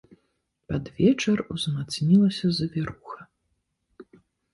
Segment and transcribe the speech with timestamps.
[0.69, 3.19] Пад вечар узмацнілася завіруха.